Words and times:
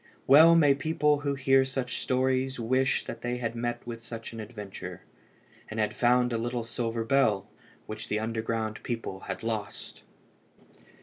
Well 0.25 0.55
may 0.55 0.73
people 0.73 1.19
who 1.19 1.35
hear 1.35 1.63
such 1.63 1.99
stories 2.01 2.59
wish 2.59 3.03
that 3.05 3.21
they 3.21 3.37
had 3.37 3.53
met 3.53 3.85
with 3.85 4.03
such 4.03 4.33
an 4.33 4.39
adventure, 4.39 5.03
and 5.69 5.79
had 5.79 5.93
found 5.95 6.33
a 6.33 6.39
little 6.39 6.63
silver 6.63 7.03
bell 7.03 7.47
which 7.85 8.07
the 8.07 8.17
underground 8.19 8.81
people 8.81 9.19
had 9.29 9.43
lost! 9.43 10.01